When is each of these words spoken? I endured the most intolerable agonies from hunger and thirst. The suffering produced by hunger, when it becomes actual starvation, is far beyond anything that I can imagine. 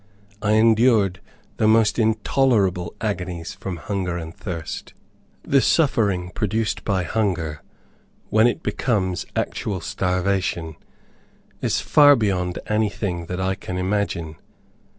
I 0.41 0.53
endured 0.53 1.21
the 1.57 1.67
most 1.67 1.99
intolerable 1.99 2.95
agonies 3.01 3.53
from 3.53 3.77
hunger 3.77 4.17
and 4.17 4.35
thirst. 4.35 4.95
The 5.43 5.61
suffering 5.61 6.31
produced 6.31 6.83
by 6.83 7.03
hunger, 7.03 7.61
when 8.31 8.47
it 8.47 8.63
becomes 8.63 9.27
actual 9.35 9.79
starvation, 9.79 10.75
is 11.61 11.81
far 11.81 12.15
beyond 12.15 12.57
anything 12.65 13.27
that 13.27 13.39
I 13.39 13.53
can 13.53 13.77
imagine. 13.77 14.37